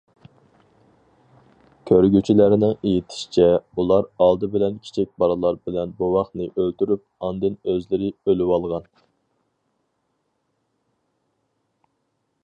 كۆرگۈچىلەرنىڭ 1.89 2.71
ئېيتىشىچە، 2.91 3.45
ئۇلار 3.81 4.07
ئالدى 4.27 4.49
بىلەن 4.55 4.79
كىچىك 4.87 5.11
بالىلار 5.23 5.61
بىلەن 5.69 5.93
بوۋاقنى 6.01 6.49
ئۆلتۈرۈپ، 6.63 7.05
ئاندىن 7.29 7.61
ئۆزلىرى 7.75 8.11
ئۆلۈۋالغان. 8.25 8.89